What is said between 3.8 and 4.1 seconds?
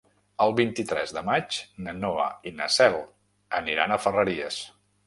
a